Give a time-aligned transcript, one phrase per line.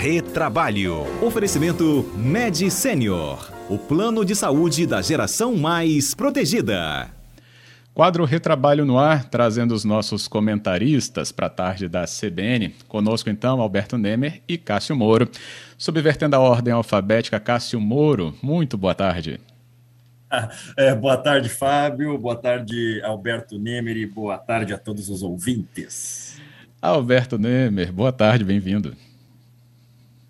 [0.00, 1.04] Retrabalho.
[1.22, 3.52] Oferecimento Med Senior.
[3.68, 7.10] O plano de saúde da geração mais protegida.
[7.92, 12.74] Quadro Retrabalho no Ar, trazendo os nossos comentaristas para a tarde da CBN.
[12.88, 15.28] Conosco, então, Alberto Nemer e Cássio Moro.
[15.76, 19.38] Subvertendo a ordem alfabética, Cássio Moro, muito boa tarde.
[20.78, 22.16] É, boa tarde, Fábio.
[22.16, 23.96] Boa tarde, Alberto Nemer.
[23.98, 26.40] E boa tarde a todos os ouvintes.
[26.80, 28.96] Alberto Nemer, boa tarde, bem-vindo.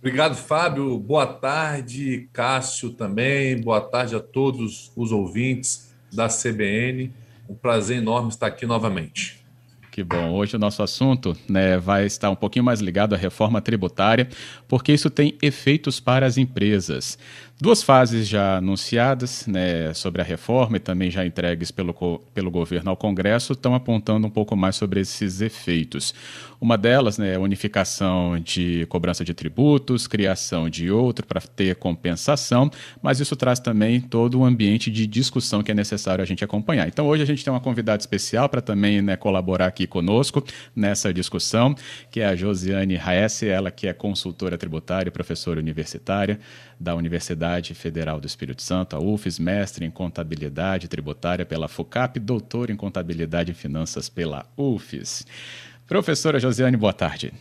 [0.00, 0.98] Obrigado, Fábio.
[0.98, 3.60] Boa tarde, Cássio também.
[3.60, 7.12] Boa tarde a todos os ouvintes da CBN.
[7.46, 9.39] Um prazer enorme estar aqui novamente.
[10.00, 10.30] Que bom.
[10.30, 14.26] Hoje o nosso assunto né, vai estar um pouquinho mais ligado à reforma tributária,
[14.66, 17.18] porque isso tem efeitos para as empresas.
[17.62, 21.92] Duas fases já anunciadas né, sobre a reforma e também já entregues pelo,
[22.32, 26.14] pelo governo ao Congresso estão apontando um pouco mais sobre esses efeitos.
[26.58, 31.76] Uma delas né, é a unificação de cobrança de tributos, criação de outro para ter
[31.76, 32.70] compensação,
[33.02, 36.42] mas isso traz também todo o um ambiente de discussão que é necessário a gente
[36.42, 36.88] acompanhar.
[36.88, 40.42] Então hoje a gente tem uma convidada especial para também né, colaborar aqui conosco
[40.74, 41.74] nessa discussão,
[42.10, 46.40] que é a Josiane Raesse, ela que é consultora tributária e professora universitária
[46.80, 52.70] da Universidade Federal do Espírito Santo, a UFES, mestre em contabilidade tributária pela FUCAP, doutor
[52.70, 55.26] em contabilidade e finanças pela UFES.
[55.86, 57.34] Professora Josiane, boa tarde.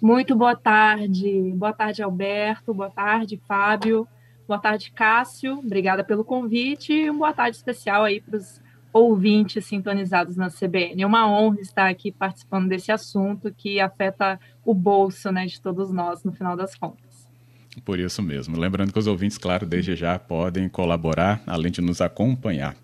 [0.00, 1.52] Muito boa tarde.
[1.56, 2.72] Boa tarde, Alberto.
[2.72, 4.06] Boa tarde, Fábio.
[4.46, 5.58] Boa tarde, Cássio.
[5.58, 8.60] Obrigada pelo convite e uma boa tarde especial aí para os
[8.94, 11.02] ouvintes sintonizados na CBN.
[11.02, 15.90] É uma honra estar aqui participando desse assunto que afeta o bolso né, de todos
[15.90, 17.03] nós, no final das contas.
[17.84, 18.58] Por isso mesmo.
[18.58, 22.76] Lembrando que os ouvintes, claro, desde já podem colaborar, além de nos acompanhar.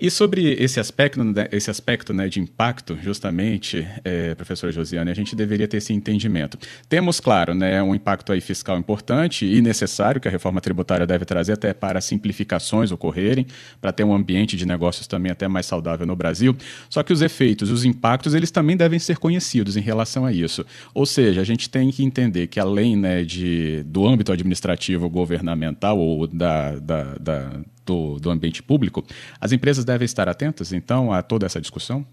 [0.00, 5.14] E sobre esse aspecto, né, esse aspecto né, de impacto, justamente, é, professora Josiane, a
[5.14, 6.58] gente deveria ter esse entendimento.
[6.88, 11.24] Temos, claro, né, um impacto aí fiscal importante e necessário que a reforma tributária deve
[11.24, 13.46] trazer até para simplificações ocorrerem,
[13.80, 16.56] para ter um ambiente de negócios também até mais saudável no Brasil.
[16.88, 20.64] Só que os efeitos, os impactos, eles também devem ser conhecidos em relação a isso.
[20.92, 25.98] Ou seja, a gente tem que entender que além né, de, do âmbito administrativo governamental
[25.98, 29.04] ou da, da, da do, do ambiente público,
[29.40, 32.06] as empresas devem estar atentas, então, a toda essa discussão?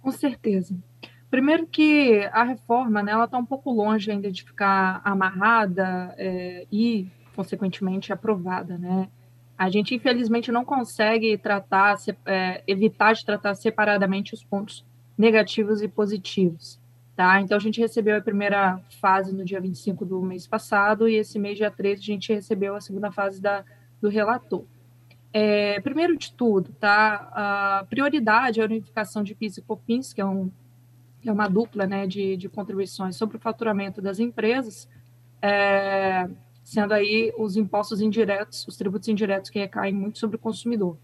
[0.00, 0.74] Com certeza.
[1.30, 6.66] Primeiro que a reforma, né, ela está um pouco longe ainda de ficar amarrada é,
[6.70, 9.08] e, consequentemente, aprovada, né?
[9.56, 11.96] A gente, infelizmente, não consegue tratar,
[12.26, 14.84] é, evitar de tratar separadamente os pontos
[15.16, 16.81] negativos e positivos.
[17.14, 17.40] Tá?
[17.40, 21.38] Então, a gente recebeu a primeira fase no dia 25 do mês passado, e esse
[21.38, 23.64] mês, dia 13, a gente recebeu a segunda fase da,
[24.00, 24.64] do relator.
[25.32, 27.30] É, primeiro de tudo, tá?
[27.32, 30.50] a prioridade é a unificação de PIS e COFINS, que é, um,
[31.24, 34.88] é uma dupla né, de, de contribuições sobre o faturamento das empresas,
[35.40, 36.28] é,
[36.62, 40.98] sendo aí os impostos indiretos, os tributos indiretos que recaem muito sobre o consumidor.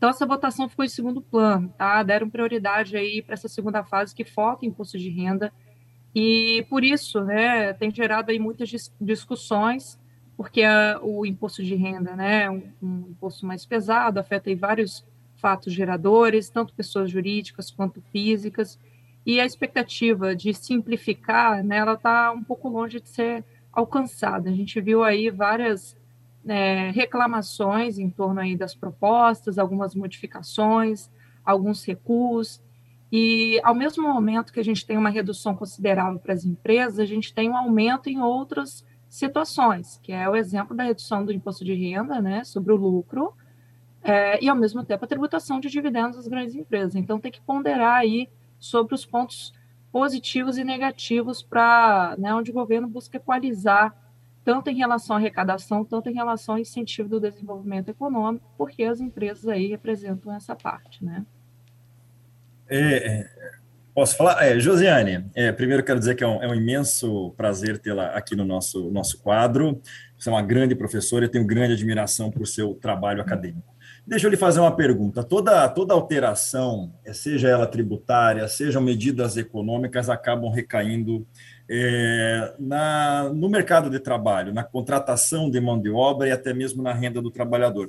[0.00, 2.02] Então, essa votação ficou em segundo plano, tá?
[2.02, 5.52] Deram prioridade aí para essa segunda fase que foca em imposto de renda.
[6.14, 10.00] E por isso, né, tem gerado aí muitas discussões,
[10.38, 14.54] porque a, o imposto de renda, né, é um, um imposto mais pesado, afeta aí
[14.54, 15.04] vários
[15.36, 18.78] fatos geradores, tanto pessoas jurídicas quanto físicas,
[19.26, 24.48] e a expectativa de simplificar, né, ela está um pouco longe de ser alcançada.
[24.48, 25.94] A gente viu aí várias
[26.46, 31.10] é, reclamações em torno aí das propostas, algumas modificações,
[31.44, 32.62] alguns recuos,
[33.12, 37.04] e ao mesmo momento que a gente tem uma redução considerável para as empresas, a
[37.04, 41.64] gente tem um aumento em outras situações, que é o exemplo da redução do imposto
[41.64, 43.34] de renda né, sobre o lucro,
[44.02, 46.94] é, e ao mesmo tempo a tributação de dividendos das grandes empresas.
[46.94, 48.28] Então tem que ponderar aí
[48.60, 49.52] sobre os pontos
[49.90, 53.92] positivos e negativos para né, onde o governo busca equalizar
[54.44, 59.00] tanto em relação à arrecadação, tanto em relação ao incentivo do desenvolvimento econômico, porque as
[59.00, 61.24] empresas aí representam essa parte, né?
[62.68, 63.50] É, é
[63.94, 64.42] posso falar?
[64.42, 68.34] É, Josiane, é, primeiro quero dizer que é um, é um imenso prazer tê-la aqui
[68.34, 69.80] no nosso, nosso quadro.
[70.16, 73.74] Você é uma grande professora e tenho grande admiração por seu trabalho acadêmico.
[74.06, 75.22] Deixa eu lhe fazer uma pergunta.
[75.22, 81.26] Toda, toda alteração, seja ela tributária, sejam medidas econômicas, acabam recaindo
[81.72, 86.82] é, na, no mercado de trabalho, na contratação de mão de obra e até mesmo
[86.82, 87.88] na renda do trabalhador.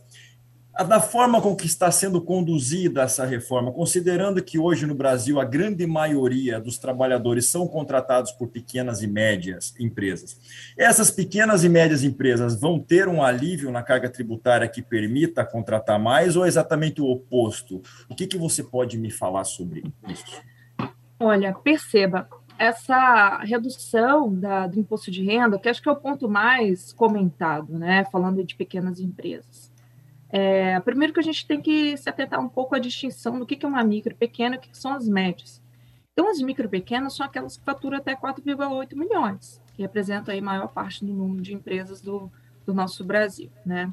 [0.88, 5.44] Da forma com que está sendo conduzida essa reforma, considerando que hoje no Brasil a
[5.44, 10.40] grande maioria dos trabalhadores são contratados por pequenas e médias empresas,
[10.78, 16.00] essas pequenas e médias empresas vão ter um alívio na carga tributária que permita contratar
[16.00, 17.82] mais ou é exatamente o oposto?
[18.08, 20.42] O que, que você pode me falar sobre isso?
[21.24, 22.28] Olha, perceba,
[22.62, 27.76] essa redução da, do imposto de renda, que acho que é o ponto mais comentado,
[27.76, 29.72] né, falando de pequenas empresas.
[30.30, 33.66] É, primeiro que a gente tem que se atentar um pouco à distinção do que,
[33.66, 35.60] é uma micro pequena e o que, que são as médias.
[36.14, 40.44] Então, as micro pequenas são aquelas que faturam até 4,8 milhões, que representam aí a
[40.44, 42.32] maior parte do número de empresas do,
[42.64, 43.92] do nosso Brasil, né?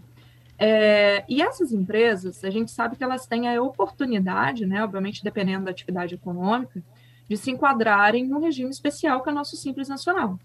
[0.58, 5.64] É, e essas empresas, a gente sabe que elas têm a oportunidade, né, obviamente dependendo
[5.64, 6.82] da atividade econômica,
[7.28, 10.38] de se enquadrarem no regime especial que é o nosso Simples Nacional.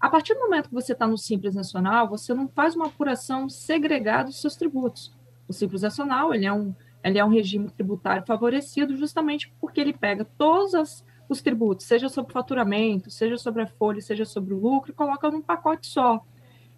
[0.00, 3.48] A partir do momento que você está no Simples Nacional, você não faz uma apuração
[3.48, 5.12] segregada dos seus tributos.
[5.48, 9.92] O Simples Nacional ele é, um, ele é um regime tributário favorecido justamente porque ele
[9.92, 14.60] pega todos as, os tributos, seja sobre faturamento, seja sobre a folha, seja sobre o
[14.60, 16.24] lucro, e coloca num pacote só.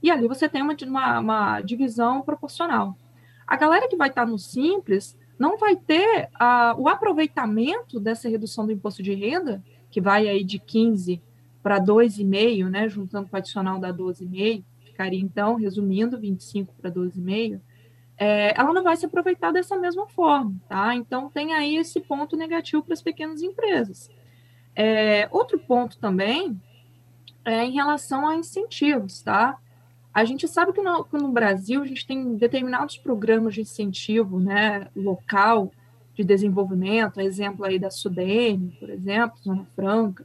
[0.02, 2.96] E ali você tem uma, uma, uma divisão proporcional.
[3.46, 8.28] A galera que vai estar tá no Simples não vai ter uh, o aproveitamento dessa
[8.28, 11.22] redução do imposto de renda, que vai aí de 15
[11.62, 17.60] para 2,5, né, juntando com o adicional da 12,5, ficaria então, resumindo, 25 para 12,5,
[18.18, 20.94] é, ela não vai se aproveitar dessa mesma forma, tá?
[20.94, 24.08] Então tem aí esse ponto negativo para as pequenas empresas.
[24.74, 26.58] É, outro ponto também
[27.44, 29.58] é em relação a incentivos, tá?
[30.16, 34.40] A gente sabe que no, que no, Brasil a gente tem determinados programas de incentivo
[34.40, 35.70] né, local
[36.14, 40.24] de desenvolvimento, exemplo aí da Sudene, por exemplo, Zona Franca,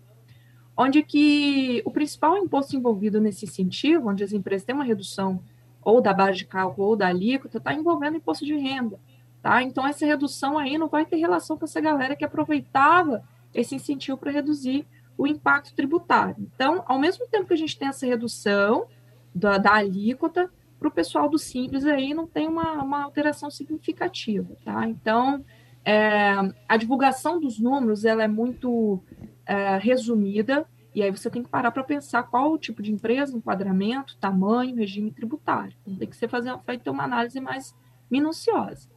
[0.78, 5.44] onde que o principal imposto envolvido nesse incentivo, onde as empresas têm uma redução
[5.84, 8.98] ou da base de cálculo ou da alíquota, está envolvendo imposto de renda.
[9.42, 9.62] Tá?
[9.62, 14.18] Então, essa redução aí não vai ter relação com essa galera que aproveitava esse incentivo
[14.18, 14.88] para reduzir
[15.18, 16.38] o impacto tributário.
[16.56, 18.88] Então, ao mesmo tempo que a gente tem essa redução,
[19.34, 20.50] da, da alíquota,
[20.80, 24.88] para o pessoal do Simples aí não tem uma, uma alteração significativa, tá?
[24.88, 25.46] Então,
[25.86, 26.34] é,
[26.68, 29.04] a divulgação dos números, ela é muito
[29.46, 33.38] é, resumida, e aí você tem que parar para pensar qual o tipo de empresa,
[33.38, 35.74] enquadramento, tamanho, regime tributário.
[35.82, 37.76] Então, tem que ser fazer, feita uma análise mais
[38.10, 38.90] minuciosa.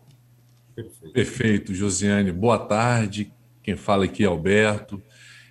[0.75, 1.13] Perfeito.
[1.13, 2.33] Perfeito, Josiane.
[2.33, 3.33] Boa tarde.
[3.63, 5.01] Quem fala aqui é Alberto.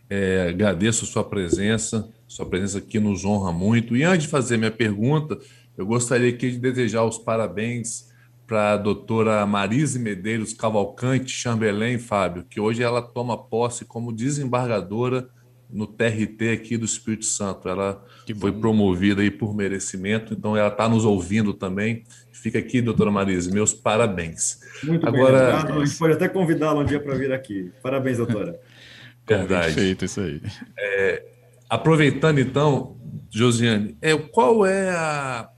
[0.10, 2.12] É, agradeço a sua presença.
[2.34, 3.96] Sua presença aqui nos honra muito.
[3.96, 5.38] E antes de fazer minha pergunta,
[5.78, 8.12] eu gostaria aqui de desejar os parabéns
[8.48, 15.30] para a doutora Marise Medeiros Cavalcante Chambelém, Fábio, que hoje ela toma posse como desembargadora
[15.70, 17.70] no TRT aqui do Espírito Santo.
[17.70, 18.04] Ela
[18.40, 22.04] foi promovida aí por merecimento, então ela está nos ouvindo também.
[22.32, 24.60] Fica aqui, doutora Marise, meus parabéns.
[24.84, 27.72] Muito Agora, bem, a gente pode até convidá-la um dia para vir aqui.
[27.84, 28.60] Parabéns, doutora.
[29.26, 29.76] Verdade.
[29.76, 30.42] Perfeito, isso aí.
[30.78, 31.33] É,
[31.74, 32.96] Aproveitando então,
[33.32, 35.50] Josiane, é, qual é a,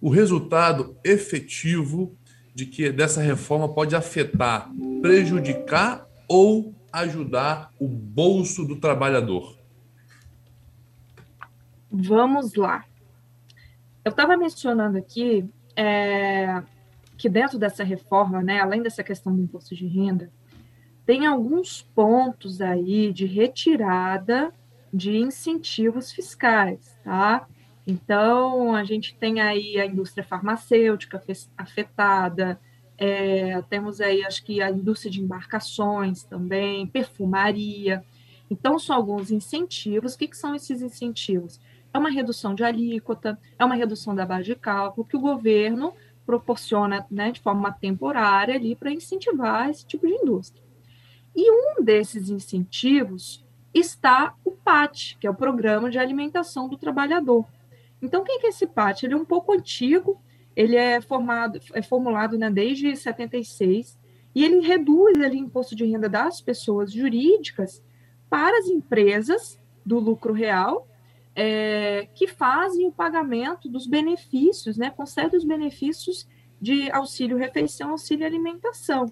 [0.00, 2.18] o resultado efetivo
[2.52, 4.68] de que dessa reforma pode afetar,
[5.00, 9.56] prejudicar ou ajudar o bolso do trabalhador?
[11.88, 12.84] Vamos lá.
[14.04, 16.64] Eu estava mencionando aqui é,
[17.16, 20.32] que dentro dessa reforma, né, além dessa questão do imposto de renda,
[21.06, 24.52] tem alguns pontos aí de retirada
[24.92, 27.46] de incentivos fiscais, tá?
[27.86, 31.22] Então, a gente tem aí a indústria farmacêutica
[31.56, 32.60] afetada,
[32.96, 38.04] é, temos aí, acho que, a indústria de embarcações também, perfumaria.
[38.50, 40.14] Então, são alguns incentivos.
[40.14, 41.58] O que, que são esses incentivos?
[41.92, 45.94] É uma redução de alíquota, é uma redução da base de cálculo que o governo
[46.26, 50.62] proporciona né, de forma temporária ali para incentivar esse tipo de indústria.
[51.34, 57.46] E um desses incentivos está o PAT, que é o Programa de Alimentação do Trabalhador.
[58.02, 59.02] Então, quem que é esse PAT?
[59.02, 60.20] Ele é um pouco antigo,
[60.56, 63.98] ele é formado, é formulado né, desde 76,
[64.34, 67.82] e ele reduz ali, o imposto de renda das pessoas jurídicas
[68.28, 70.86] para as empresas do lucro real,
[71.34, 76.26] é, que fazem o pagamento dos benefícios, né, concedem os benefícios
[76.60, 79.06] de auxílio refeição, auxílio alimentação.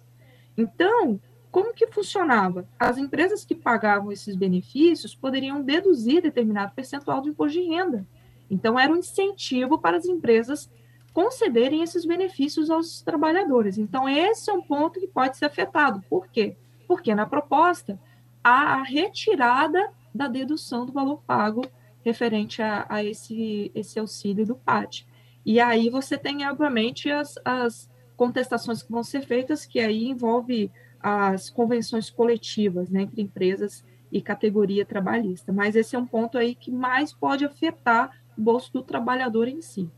[0.57, 2.69] Então, como que funcionava?
[2.79, 8.07] As empresas que pagavam esses benefícios poderiam deduzir determinado percentual do imposto de renda.
[8.51, 10.71] Então, era um incentivo para as empresas
[11.13, 13.79] concederem esses benefícios aos trabalhadores.
[13.79, 16.03] Então, esse é um ponto que pode ser afetado.
[16.09, 16.57] Por quê?
[16.87, 17.99] Porque na proposta
[18.43, 21.63] há a retirada da dedução do valor pago
[22.05, 25.07] referente a, a esse, esse auxílio do PAT.
[25.45, 30.71] E aí você tem, obviamente, as, as contestações que vão ser feitas, que aí envolve
[31.01, 35.53] as convenções coletivas né, entre empresas e categoria trabalhista.
[35.53, 39.61] Mas esse é um ponto aí que mais pode afetar o bolso do trabalhador em
[39.61, 39.91] si.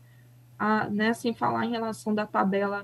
[0.91, 2.83] Né, sem falar em relação da tabela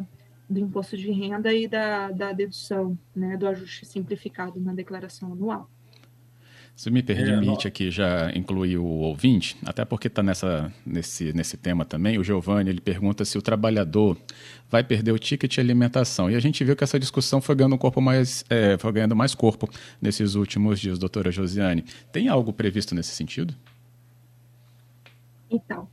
[0.50, 5.70] do imposto de renda e da, da dedução, né, do ajuste simplificado na declaração anual.
[6.78, 10.22] Se me permite é, aqui já incluir o ouvinte, até porque está
[10.86, 14.16] nesse, nesse tema também, o Giovanni ele pergunta se o trabalhador
[14.70, 16.30] vai perder o ticket de alimentação.
[16.30, 19.16] E a gente viu que essa discussão foi ganhando um corpo mais, é, foi ganhando
[19.16, 19.68] mais corpo
[20.00, 21.84] nesses últimos dias, doutora Josiane.
[22.12, 23.56] Tem algo previsto nesse sentido?
[25.50, 25.88] Então,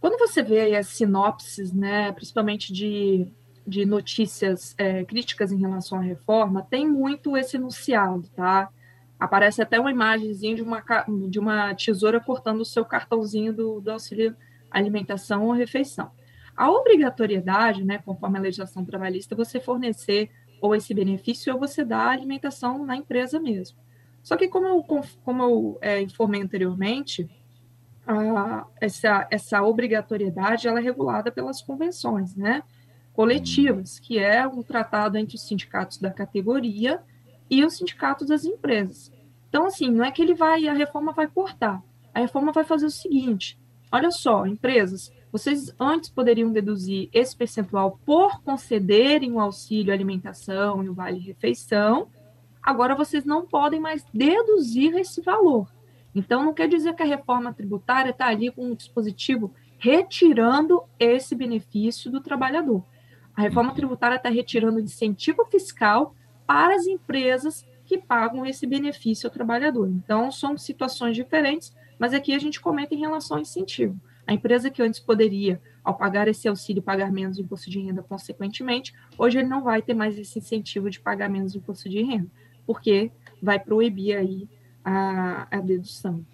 [0.00, 3.26] quando você vê as sinopses, né, principalmente de,
[3.66, 8.70] de notícias é, críticas em relação à reforma, tem muito esse enunciado, tá?
[9.24, 10.82] Aparece até uma imagenzinha de uma,
[11.28, 14.36] de uma tesoura cortando o seu cartãozinho do, do auxílio
[14.70, 16.10] alimentação ou refeição.
[16.56, 22.10] A obrigatoriedade, né, conforme a legislação trabalhista, você fornecer ou esse benefício ou você a
[22.10, 23.78] alimentação na empresa mesmo.
[24.22, 24.82] Só que, como eu,
[25.24, 27.28] como eu é, informei anteriormente,
[28.06, 32.62] a, essa, essa obrigatoriedade ela é regulada pelas convenções né,
[33.12, 37.00] coletivas, que é um tratado entre os sindicatos da categoria
[37.50, 39.11] e os sindicatos das empresas.
[39.52, 41.82] Então, assim, não é que ele vai, a reforma vai cortar.
[42.14, 43.60] A reforma vai fazer o seguinte:
[43.92, 50.88] olha só, empresas, vocês antes poderiam deduzir esse percentual por concederem o auxílio alimentação e
[50.88, 52.08] o vale refeição.
[52.62, 55.70] Agora vocês não podem mais deduzir esse valor.
[56.14, 61.34] Então, não quer dizer que a reforma tributária está ali com um dispositivo retirando esse
[61.34, 62.82] benefício do trabalhador.
[63.36, 66.14] A reforma tributária está retirando incentivo fiscal
[66.46, 69.88] para as empresas que pagam esse benefício ao trabalhador.
[69.88, 73.98] Então, são situações diferentes, mas aqui a gente comenta em relação ao incentivo.
[74.26, 78.94] A empresa que antes poderia, ao pagar esse auxílio, pagar menos imposto de renda, consequentemente,
[79.18, 82.30] hoje ele não vai ter mais esse incentivo de pagar menos imposto de renda,
[82.64, 83.10] porque
[83.42, 84.48] vai proibir aí
[84.84, 86.24] a, a dedução.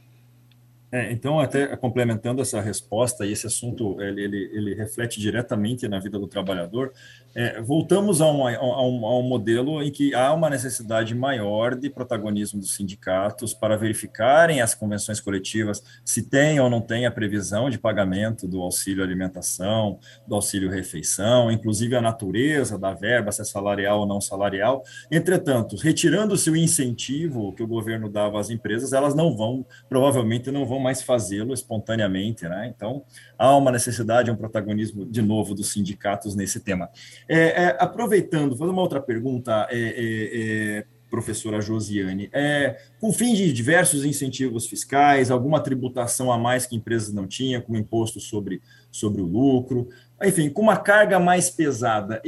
[0.91, 5.99] É, então, até complementando essa resposta, e esse assunto ele, ele, ele reflete diretamente na
[5.99, 6.93] vida do trabalhador,
[7.35, 11.75] é, voltamos a um, a, um, a um, modelo em que há uma necessidade maior
[11.75, 17.11] de protagonismo dos sindicatos para verificarem as convenções coletivas se tem ou não tem a
[17.11, 23.43] previsão de pagamento do auxílio alimentação, do auxílio refeição, inclusive a natureza da verba, se
[23.43, 24.83] é salarial ou não salarial.
[25.11, 30.65] Entretanto, retirando-se o incentivo que o governo dava às empresas, elas não vão, provavelmente não
[30.65, 32.73] vão mais fazê-lo espontaneamente, né?
[32.75, 33.05] Então,
[33.37, 36.91] há uma necessidade, um protagonismo, de novo, dos sindicatos nesse tema.
[37.29, 43.35] É, é, aproveitando, fazer uma outra pergunta, é, é, é professora Josiane, é, com fim
[43.35, 48.61] de diversos incentivos fiscais, alguma tributação a mais que empresas não tinham, como imposto sobre,
[48.91, 49.89] sobre o lucro,
[50.21, 52.21] enfim, com uma carga mais pesada,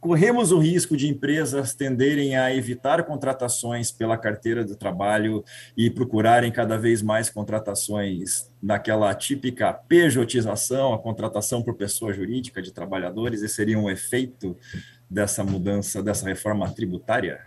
[0.00, 5.42] corremos o risco de empresas tenderem a evitar contratações pela carteira de trabalho
[5.74, 12.70] e procurarem cada vez mais contratações naquela típica pejotização, a contratação por pessoa jurídica de
[12.70, 14.54] trabalhadores, esse seria um efeito
[15.08, 17.40] dessa mudança, dessa reforma tributária?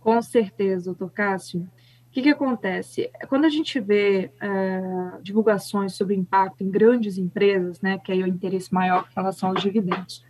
[0.00, 1.68] Com certeza, doutor Cássio.
[2.12, 3.10] O que, que acontece?
[3.26, 8.24] Quando a gente vê uh, divulgações sobre impacto em grandes empresas, né, que aí é
[8.24, 10.22] o interesse maior em relação aos dividendos,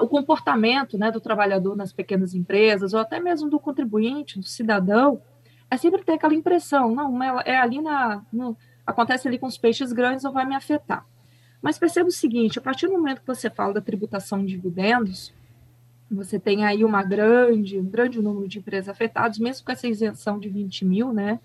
[0.00, 5.20] o comportamento né, do trabalhador nas pequenas empresas, ou até mesmo do contribuinte, do cidadão,
[5.68, 8.22] é sempre ter aquela impressão, não, é ali na.
[8.32, 8.56] No,
[8.86, 11.04] acontece ali com os peixes grandes, não vai me afetar.
[11.60, 15.34] Mas perceba o seguinte: a partir do momento que você fala da tributação de dividendos,
[16.10, 20.38] você tem aí uma grande, um grande número de empresas afetadas, mesmo com essa isenção
[20.38, 21.38] de 20 mil, né?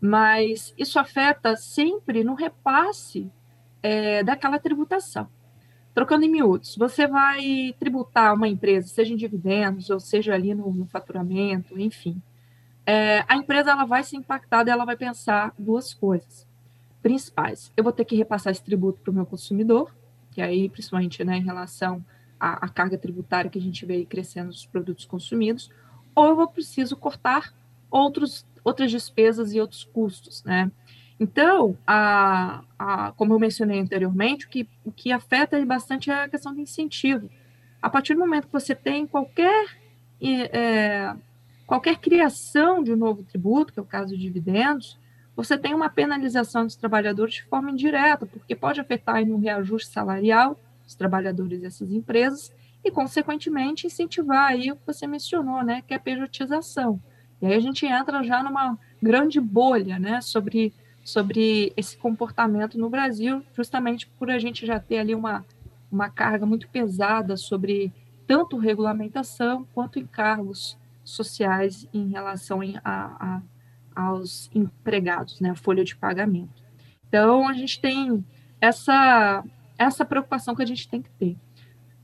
[0.00, 3.30] Mas isso afeta sempre no repasse
[3.82, 5.28] é, daquela tributação.
[5.94, 10.72] Trocando em miúdos, você vai tributar uma empresa, seja em dividendos, ou seja ali no,
[10.72, 12.20] no faturamento, enfim.
[12.84, 16.46] É, a empresa ela vai ser impactada, ela vai pensar duas coisas
[17.00, 17.72] principais.
[17.76, 19.94] Eu vou ter que repassar esse tributo para o meu consumidor,
[20.32, 22.04] que aí, principalmente né, em relação
[22.38, 25.70] a, a carga tributária que a gente vê crescendo nos produtos consumidos,
[26.14, 27.52] ou eu preciso cortar
[27.90, 30.70] outros, outras despesas e outros custos, né?
[31.18, 36.28] Então, a, a, como eu mencionei anteriormente, o que, o que afeta bastante é a
[36.28, 37.30] questão do incentivo.
[37.80, 39.76] A partir do momento que você tem qualquer,
[40.20, 41.14] é,
[41.66, 44.98] qualquer criação de um novo tributo, que é o caso de dividendos,
[45.36, 50.58] você tem uma penalização dos trabalhadores de forma indireta, porque pode afetar no reajuste salarial
[50.86, 52.52] os trabalhadores dessas empresas
[52.84, 57.00] e, consequentemente, incentivar aí o que você mencionou, né, que é a pejotização.
[57.40, 60.72] E aí a gente entra já numa grande bolha, né, sobre,
[61.02, 65.44] sobre esse comportamento no Brasil, justamente por a gente já ter ali uma,
[65.90, 67.92] uma carga muito pesada sobre
[68.26, 73.42] tanto regulamentação quanto encargos sociais em relação a, a,
[73.94, 76.62] aos empregados, né, a folha de pagamento.
[77.08, 78.24] Então, a gente tem
[78.60, 79.44] essa
[79.78, 81.36] essa preocupação que a gente tem que ter.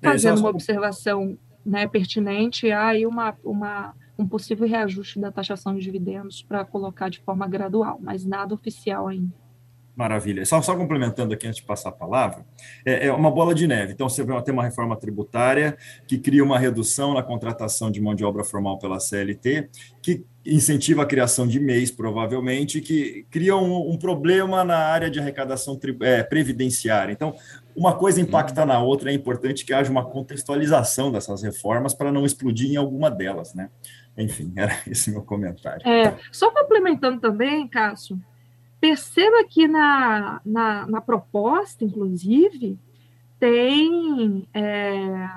[0.03, 5.81] Fazendo uma observação né, pertinente, há aí uma, uma, com possível reajuste da taxação de
[5.81, 9.33] dividendos para colocar de forma gradual, mas nada oficial ainda.
[10.01, 10.47] Maravilha.
[10.47, 12.47] Só, só complementando aqui antes de passar a palavra,
[12.87, 13.93] é, é, uma bola de neve.
[13.93, 18.15] Então, você vai ter uma reforma tributária que cria uma redução na contratação de mão
[18.15, 19.69] de obra formal pela CLT,
[20.01, 25.21] que incentiva a criação de MEIs, provavelmente, que cria um, um problema na área de
[25.21, 27.13] arrecadação é, previdenciária.
[27.13, 27.35] Então,
[27.77, 32.25] uma coisa impacta na outra, é importante que haja uma contextualização dessas reformas para não
[32.25, 33.71] explodir em alguma delas, né?
[34.17, 35.87] Enfim, era esse meu comentário.
[35.89, 38.21] É, só complementando também, Cássio,
[38.81, 42.79] Perceba que na, na, na proposta, inclusive,
[43.39, 45.29] tem é,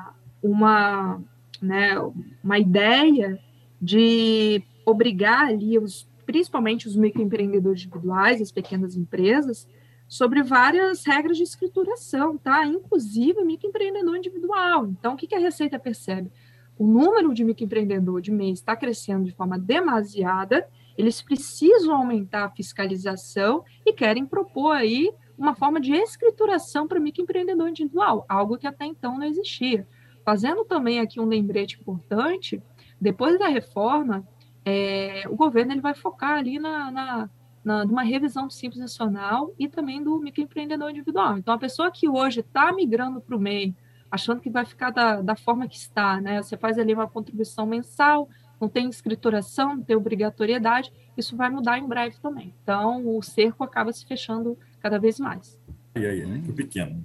[0.41, 1.21] uma,
[1.61, 1.99] né,
[2.41, 3.37] uma ideia
[3.81, 9.67] de obrigar ali, os, principalmente os microempreendedores individuais, as pequenas empresas,
[10.15, 12.65] sobre várias regras de escrituração, tá?
[12.65, 14.85] Inclusive microempreendedor individual.
[14.87, 16.31] Então, o que, que a Receita percebe?
[16.77, 20.67] O número de microempreendedor de mês está crescendo de forma demasiada
[20.97, 27.67] eles precisam aumentar a fiscalização e querem propor aí uma forma de escrituração para microempreendedor
[27.67, 29.87] individual, algo que até então não existia.
[30.23, 32.61] Fazendo também aqui um lembrete importante,
[33.01, 34.27] depois da reforma,
[34.63, 37.29] é, o governo ele vai focar ali na, na,
[37.63, 41.37] na numa revisão do Simples Nacional e também do microempreendedor individual.
[41.37, 43.75] Então, a pessoa que hoje está migrando para o MEI,
[44.11, 46.41] achando que vai ficar da, da forma que está, né?
[46.41, 48.29] Você faz ali uma contribuição mensal,
[48.59, 52.53] não tem escrituração, não tem obrigatoriedade, isso vai mudar em breve também.
[52.63, 55.59] Então, o cerco acaba se fechando cada vez mais.
[55.95, 56.41] E aí, né?
[56.55, 57.03] pequeno.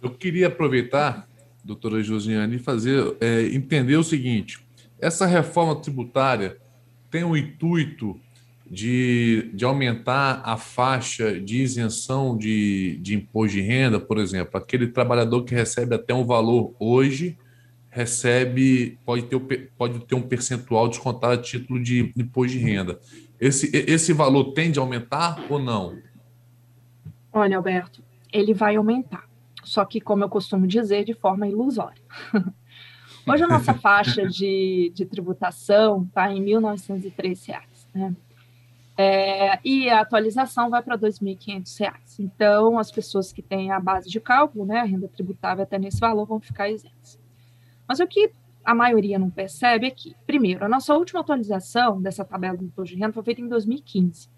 [0.00, 1.28] Eu queria aproveitar,
[1.64, 4.64] doutora Josiane, e fazer é, entender o seguinte:
[5.00, 6.58] essa reforma tributária
[7.10, 8.20] tem o intuito
[8.70, 14.88] de, de aumentar a faixa de isenção de, de imposto de renda, por exemplo, aquele
[14.88, 17.38] trabalhador que recebe até um valor hoje
[17.90, 23.00] recebe, pode ter, pode ter um percentual descontado a título de imposto de renda.
[23.40, 25.98] Esse, esse valor tende a aumentar ou não?
[27.32, 28.02] Olha, Alberto,
[28.32, 29.28] ele vai aumentar.
[29.64, 32.00] Só que, como eu costumo dizer, de forma ilusória.
[33.26, 37.58] Hoje a nossa faixa de, de tributação está em R$ 1.903,
[37.94, 38.14] né?
[39.00, 42.18] É, e a atualização vai para R$ 2.500.
[42.18, 46.00] Então, as pessoas que têm a base de cálculo, né, a renda tributável até nesse
[46.00, 47.16] valor, vão ficar isentas.
[47.86, 48.32] Mas o que
[48.64, 52.92] a maioria não percebe é que, primeiro, a nossa última atualização dessa tabela do imposto
[52.92, 54.28] de renda foi feita em 2015.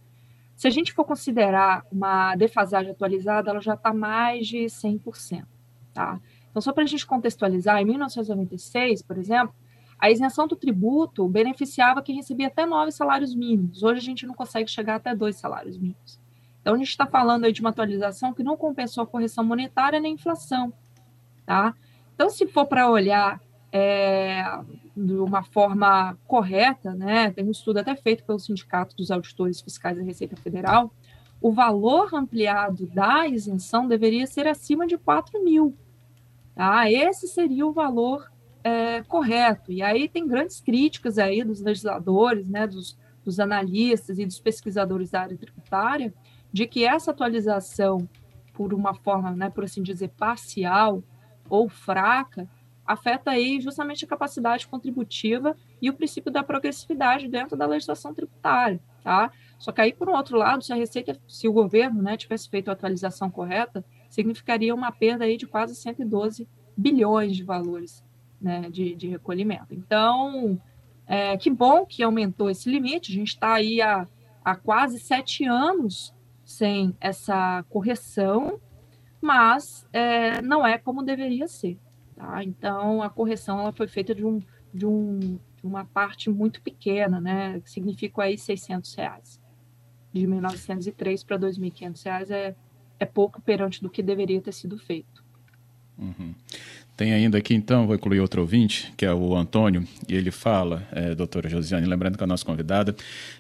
[0.55, 5.47] Se a gente for considerar uma defasagem atualizada, ela já está mais de 100%.
[5.95, 6.21] Tá?
[6.51, 9.55] Então, só para a gente contextualizar, em 1996, por exemplo,
[10.01, 13.83] a isenção do tributo beneficiava quem recebia até nove salários mínimos.
[13.83, 16.19] Hoje a gente não consegue chegar até dois salários mínimos.
[16.61, 20.01] Então, a gente está falando aí de uma atualização que não compensou a correção monetária
[20.01, 20.73] nem a inflação.
[21.45, 21.75] Tá?
[22.15, 23.41] Então, se for para olhar
[23.73, 24.43] é,
[24.97, 29.97] de uma forma correta, né, tem um estudo até feito pelo Sindicato dos Auditores Fiscais
[29.97, 30.93] da Receita Federal,
[31.41, 35.75] o valor ampliado da isenção deveria ser acima de 4 mil.
[36.55, 36.91] Tá?
[36.91, 38.30] Esse seria o valor
[38.63, 39.73] é, correto.
[39.73, 45.11] E aí tem grandes críticas aí dos legisladores, né, dos, dos analistas e dos pesquisadores
[45.11, 46.13] da área tributária,
[46.53, 48.09] de que essa atualização,
[48.55, 51.03] por uma forma, né, por assim dizer, parcial,
[51.49, 52.49] ou fraca,
[52.87, 58.81] afeta aí justamente a capacidade contributiva e o princípio da progressividade dentro da legislação tributária,
[59.03, 59.31] tá?
[59.59, 62.49] Só que aí, por um outro lado, se a Receita, se o governo né, tivesse
[62.49, 68.03] feito a atualização correta, significaria uma perda aí de quase 112 bilhões de valores
[68.41, 69.75] né, de, de recolhimento.
[69.75, 70.61] Então,
[71.07, 74.07] é, que bom que aumentou esse limite, a gente está aí há,
[74.45, 78.61] há quase sete anos sem essa correção,
[79.21, 81.79] mas é, não é como deveria ser.
[82.17, 82.43] Tá?
[82.43, 84.41] Então, a correção ela foi feita de, um,
[84.73, 87.61] de, um, de uma parte muito pequena, né?
[87.61, 89.41] que significa aí 600 reais.
[90.13, 92.57] De 1903 para 2.500 reais é,
[92.99, 95.25] é pouco perante do que deveria ter sido feito.
[95.97, 96.35] Uhum.
[97.01, 100.87] Tem ainda aqui, então, vou incluir outro ouvinte, que é o Antônio, e ele fala,
[100.93, 102.95] é, doutora Josiane, lembrando que a nossa convidada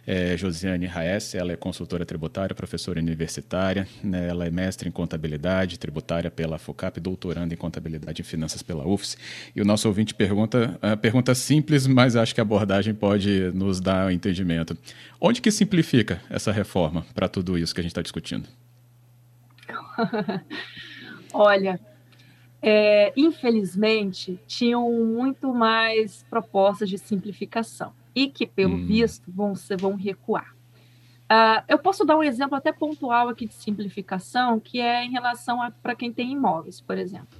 [0.06, 5.78] é Josiane Raes, ela é consultora tributária, professora universitária, né, ela é mestre em contabilidade
[5.78, 9.18] tributária pela FOCAP, doutoranda em contabilidade e finanças pela UFS.
[9.54, 13.78] E o nosso ouvinte pergunta, a pergunta simples, mas acho que a abordagem pode nos
[13.78, 14.74] dar um entendimento.
[15.20, 18.48] Onde que simplifica essa reforma para tudo isso que a gente está discutindo?
[21.34, 21.78] Olha,
[22.62, 28.86] é, infelizmente, tinham muito mais propostas de simplificação e que, pelo hum.
[28.86, 30.54] visto, vão, vão recuar.
[31.30, 35.58] Uh, eu posso dar um exemplo até pontual aqui de simplificação, que é em relação
[35.80, 37.38] para quem tem imóveis, por exemplo.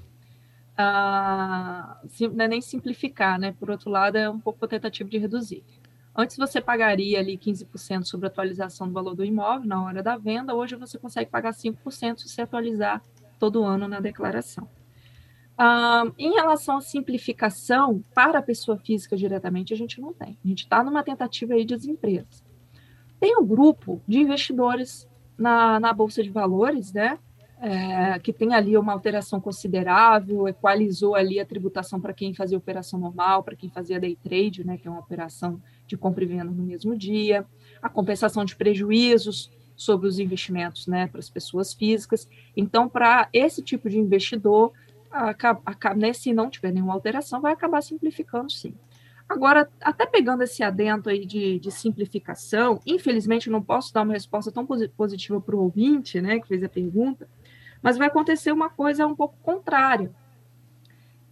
[0.79, 3.53] uh, não é nem simplificar, né?
[3.59, 5.65] Por outro lado, é um pouco a tentativa de reduzir.
[6.17, 10.17] Antes você pagaria ali 15% sobre a atualização do valor do imóvel na hora da
[10.17, 13.03] venda, hoje você consegue pagar 5% se atualizar
[13.39, 14.69] todo ano na declaração.
[15.61, 20.39] Uh, em relação à simplificação para a pessoa física diretamente, a gente não tem.
[20.43, 22.43] A gente está numa tentativa aí das empresas.
[23.21, 27.19] Tem um grupo de investidores na, na Bolsa de Valores, né?
[27.61, 32.99] É, que tem ali uma alteração considerável, equalizou ali a tributação para quem fazia operação
[32.99, 36.45] normal, para quem fazia day trade, né, que é uma operação de compra e venda
[36.45, 37.45] no mesmo dia,
[37.83, 42.27] a compensação de prejuízos sobre os investimentos né, para as pessoas físicas.
[42.57, 44.73] Então, para esse tipo de investidor,
[45.97, 48.75] né, se não tiver nenhuma alteração, vai acabar simplificando sim.
[49.29, 54.51] Agora, até pegando esse adento aí de, de simplificação, infelizmente não posso dar uma resposta
[54.51, 57.29] tão positiva para o ouvinte, né, que fez a pergunta,
[57.81, 60.11] mas vai acontecer uma coisa um pouco contrária.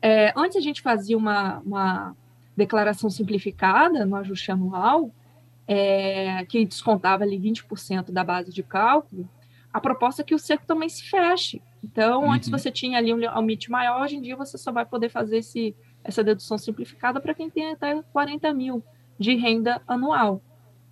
[0.01, 2.17] É, antes a gente fazia uma, uma
[2.57, 5.11] declaração simplificada no ajuste anual,
[5.67, 9.29] é, que descontava ali 20% da base de cálculo,
[9.73, 11.61] a proposta é que o cerco também se feche.
[11.83, 12.33] Então, uhum.
[12.33, 15.39] antes você tinha ali um limite maior, hoje em dia você só vai poder fazer
[15.39, 18.83] esse, essa dedução simplificada para quem tem até 40 mil
[19.19, 20.43] de renda anual.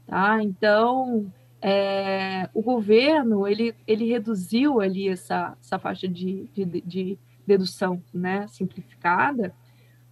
[0.07, 0.43] Tá?
[0.43, 8.03] Então, é, o governo ele, ele reduziu ali essa, essa faixa de, de, de dedução
[8.15, 9.55] né, simplificada,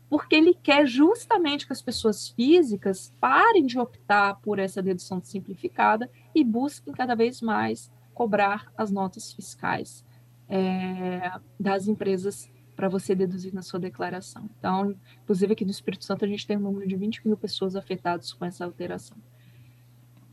[0.09, 6.11] porque ele quer justamente que as pessoas físicas parem de optar por essa dedução simplificada
[6.35, 10.05] e busquem cada vez mais cobrar as notas fiscais
[10.49, 14.49] é, das empresas para você deduzir na sua declaração.
[14.59, 17.77] Então, inclusive aqui no Espírito Santo a gente tem um número de 20 mil pessoas
[17.77, 19.17] afetadas com essa alteração.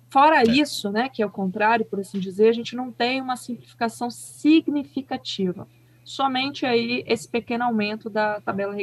[0.10, 3.38] Fora isso, né, que é o contrário, por assim dizer, a gente não tem uma
[3.38, 5.68] simplificação significativa.
[6.04, 8.76] Somente aí esse pequeno aumento da tabela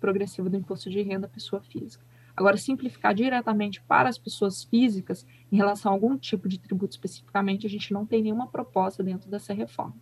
[0.00, 2.04] progressiva do imposto de renda pessoa física.
[2.34, 7.66] Agora, simplificar diretamente para as pessoas físicas em relação a algum tipo de tributo especificamente,
[7.66, 9.94] a gente não tem nenhuma proposta dentro dessa reforma.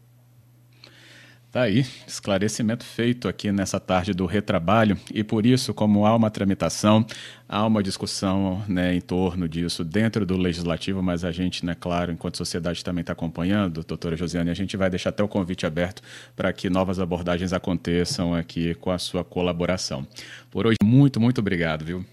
[1.50, 6.30] Tá aí, esclarecimento feito aqui nessa tarde do retrabalho, e por isso, como há uma
[6.30, 7.04] tramitação,
[7.48, 12.12] há uma discussão né, em torno disso dentro do legislativo, mas a gente, né, claro,
[12.12, 16.02] enquanto sociedade também está acompanhando, doutora Josiane, a gente vai deixar até o convite aberto
[16.36, 20.06] para que novas abordagens aconteçam aqui com a sua colaboração.
[20.52, 22.04] Por hoje, muito, muito obrigado, viu?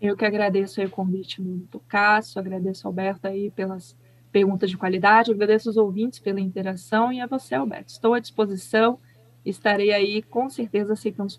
[0.00, 3.94] Eu que agradeço o convite do Cássio, agradeço ao Alberto aí pelas
[4.36, 5.30] perguntas de qualidade.
[5.30, 7.90] Agradeço os ouvintes pela interação e a você, Alberto.
[7.90, 8.98] Estou à disposição,
[9.46, 11.32] estarei aí com certeza aceitando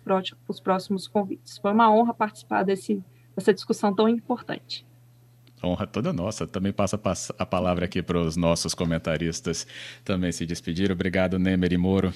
[0.48, 1.58] os próximos convites.
[1.58, 3.00] Foi uma honra participar desse,
[3.36, 4.84] dessa discussão tão importante.
[5.62, 6.44] Honra toda nossa.
[6.44, 7.00] Também passa
[7.38, 9.64] a palavra aqui para os nossos comentaristas
[10.04, 10.90] também se despedir.
[10.90, 12.12] Obrigado, Nemer e Moro.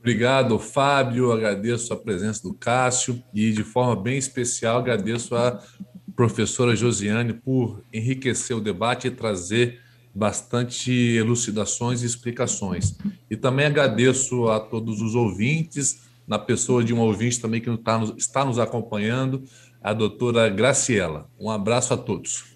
[0.00, 1.30] Obrigado, Fábio.
[1.30, 5.62] Agradeço a presença do Cássio e, de forma bem especial, agradeço a
[6.18, 9.78] professora Josiane por enriquecer o debate e trazer
[10.12, 12.98] bastante elucidações e explicações.
[13.30, 17.96] E também agradeço a todos os ouvintes, na pessoa de um ouvinte também que está
[17.96, 19.44] nos, está nos acompanhando,
[19.80, 21.30] a doutora Graciela.
[21.38, 22.46] Um abraço a todos.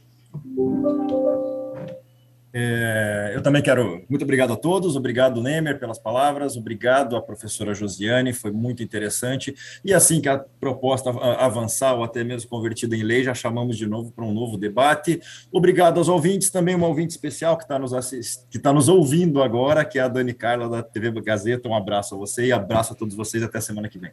[2.55, 4.05] É, eu também quero.
[4.09, 9.55] Muito obrigado a todos, obrigado, Nemer, pelas palavras, obrigado à professora Josiane, foi muito interessante.
[9.85, 13.87] E assim que a proposta avançar, ou até mesmo convertida em lei, já chamamos de
[13.87, 15.21] novo para um novo debate.
[15.51, 18.47] Obrigado aos ouvintes, também uma ouvinte especial que está nos, assist...
[18.61, 21.69] tá nos ouvindo agora, que é a Dani Carla, da TV Gazeta.
[21.69, 23.43] Um abraço a você e abraço a todos vocês.
[23.43, 24.11] Até semana que vem.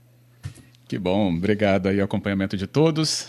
[0.87, 3.09] Que bom, obrigado aí, acompanhamento de todos.